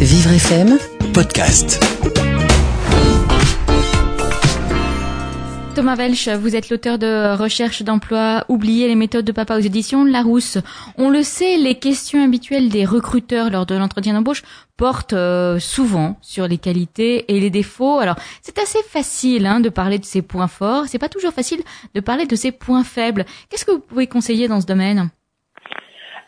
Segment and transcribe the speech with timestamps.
[0.00, 0.78] Vivre FM
[1.14, 1.80] podcast.
[5.74, 10.04] Thomas Welch, vous êtes l'auteur de Recherche d'emploi, oubliez les méthodes de papa aux éditions
[10.04, 10.58] Larousse.
[10.98, 14.42] On le sait, les questions habituelles des recruteurs lors de l'entretien d'embauche
[14.76, 17.98] portent euh, souvent sur les qualités et les défauts.
[17.98, 21.62] Alors, c'est assez facile hein, de parler de ses points forts, c'est pas toujours facile
[21.94, 23.24] de parler de ses points faibles.
[23.48, 25.10] Qu'est-ce que vous pouvez conseiller dans ce domaine?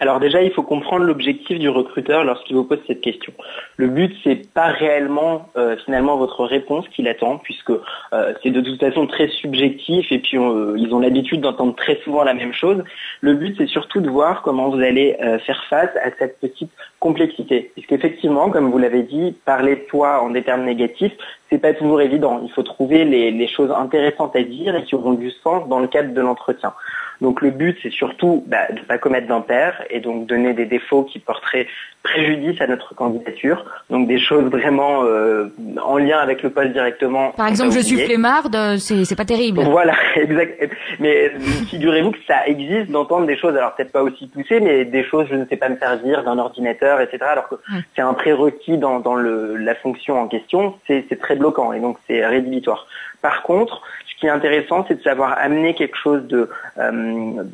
[0.00, 3.32] Alors déjà, il faut comprendre l'objectif du recruteur lorsqu'il vous pose cette question.
[3.76, 8.60] Le but, c'est pas réellement euh, finalement votre réponse qu'il attend, puisque euh, c'est de
[8.60, 12.52] toute façon très subjectif et puis euh, ils ont l'habitude d'entendre très souvent la même
[12.52, 12.84] chose.
[13.20, 16.70] Le but, c'est surtout de voir comment vous allez faire face à cette petite
[17.00, 17.70] complexité.
[17.74, 21.12] Puisqu'effectivement, comme vous l'avez dit, parler de toi en des termes négatifs,
[21.50, 22.40] c'est pas toujours évident.
[22.44, 25.80] Il faut trouver les, les choses intéressantes à dire et qui auront du sens dans
[25.80, 26.72] le cadre de l'entretien.
[27.20, 30.66] Donc le but, c'est surtout bah, de ne pas commettre d'impair et donc donner des
[30.66, 31.66] défauts qui porteraient
[32.02, 33.64] préjudice à notre candidature.
[33.90, 37.32] Donc des choses vraiment euh, en lien avec le poste directement.
[37.32, 39.60] Par exemple, je suis flemmarde, c'est pas terrible.
[39.62, 40.70] Voilà, exact.
[41.00, 41.32] Mais
[41.68, 45.26] figurez-vous que ça existe d'entendre des choses, alors peut-être pas aussi poussées, mais des choses,
[45.28, 47.18] je ne sais pas me servir d'un ordinateur, etc.
[47.30, 47.56] Alors que
[47.96, 51.98] c'est un prérequis dans, dans le, la fonction en question, c'est très bloquant et donc
[52.06, 52.86] c'est rédhibitoire.
[53.20, 53.82] Par contre,
[54.18, 57.44] ce qui est intéressant, c'est de savoir amener quelque chose de, euh,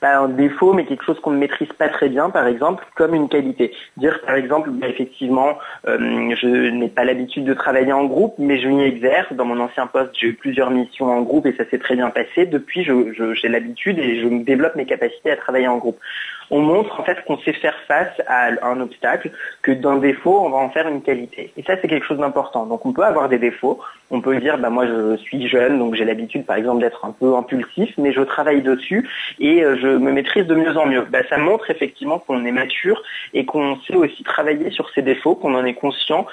[0.00, 3.14] pas un défaut, mais quelque chose qu'on ne maîtrise pas très bien, par exemple, comme
[3.14, 3.72] une qualité.
[3.96, 8.58] Dire, par exemple, bah, effectivement, euh, je n'ai pas l'habitude de travailler en groupe, mais
[8.58, 9.32] je m'y exerce.
[9.32, 12.10] Dans mon ancien poste, j'ai eu plusieurs missions en groupe et ça s'est très bien
[12.10, 12.46] passé.
[12.46, 16.00] Depuis, j'ai l'habitude et je développe mes capacités à travailler en groupe
[16.50, 19.30] on montre en fait qu'on sait faire face à un obstacle,
[19.62, 21.52] que d'un défaut, on va en faire une qualité.
[21.56, 22.66] Et ça, c'est quelque chose d'important.
[22.66, 23.80] Donc on peut avoir des défauts,
[24.10, 27.12] on peut dire, bah, moi je suis jeune, donc j'ai l'habitude par exemple d'être un
[27.12, 29.08] peu impulsif, mais je travaille dessus
[29.38, 31.06] et euh, je me maîtrise de mieux en mieux.
[31.10, 33.02] Bah, ça montre effectivement qu'on est mature
[33.34, 36.26] et qu'on sait aussi travailler sur ses défauts, qu'on en est conscient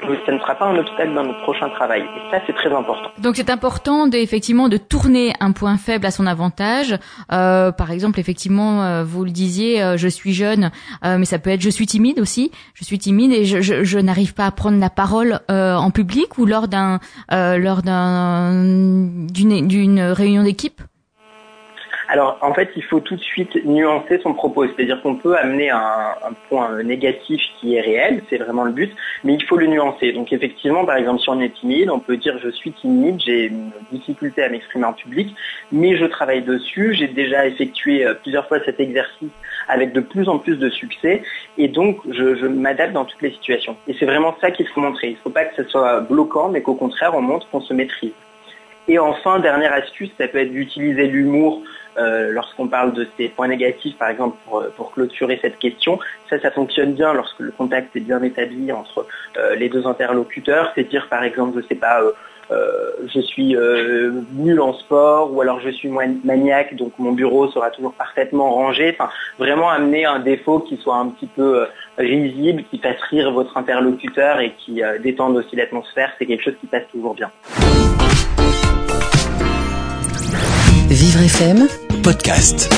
[0.00, 2.02] ça ne sera pas un obstacle dans notre prochain travail.
[2.02, 3.10] Et ça, c'est très important.
[3.18, 6.96] Donc, c'est important de, effectivement de tourner un point faible à son avantage.
[7.32, 10.70] Euh, par exemple, effectivement, euh, vous le disiez, euh, je suis jeune,
[11.04, 12.50] euh, mais ça peut être je suis timide aussi.
[12.74, 16.38] Je suis timide et je, je, je n'arrive pas à prendre la parole en public
[16.38, 16.98] ou lors d'un
[17.30, 18.64] lors d'un
[19.30, 20.80] d'une réunion d'équipe?
[22.12, 25.70] Alors en fait, il faut tout de suite nuancer son propos, c'est-à-dire qu'on peut amener
[25.70, 26.12] un,
[26.50, 30.12] point négatif qui est réel, c'est vraiment le but, mais il faut le nuancer.
[30.12, 33.46] Donc effectivement, par exemple, si on est timide, on peut dire je suis timide, j'ai
[33.46, 35.34] une difficulté à m'exprimer en public,
[35.72, 39.30] mais je travaille dessus, j'ai déjà effectué euh, plusieurs fois cet exercice
[39.66, 41.22] avec de plus en plus de succès,
[41.56, 43.74] et donc je, je m'adapte dans toutes les situations.
[43.88, 45.06] Et c'est vraiment ça qu'il faut montrer.
[45.06, 47.72] Il ne faut pas que ce soit bloquant, mais qu'au contraire, on montre qu'on se
[47.72, 48.12] maîtrise.
[48.88, 51.62] Et enfin, dernière astuce, ça peut être d'utiliser l'humour
[51.98, 55.98] euh, lorsqu'on parle de ces points négatifs, par exemple, pour, euh, pour, clôturer cette question.
[56.30, 60.72] Ça, ça fonctionne bien lorsque le contact est bien établi entre euh, les deux interlocuteurs.
[60.74, 62.00] C'est dire, par exemple, je sais pas,
[63.06, 63.56] je suis
[64.34, 68.94] nul en sport ou alors je suis maniaque, donc mon bureau sera toujours parfaitement rangé.
[68.98, 71.66] Enfin, vraiment amener un défaut qui soit un petit peu
[71.96, 76.66] risible, qui fasse rire votre interlocuteur et qui détende aussi l'atmosphère, c'est quelque chose qui
[76.66, 77.30] passe toujours bien.
[80.94, 81.68] Vivre FM
[82.02, 82.68] podcast.